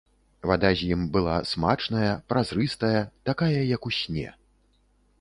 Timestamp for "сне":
4.03-4.29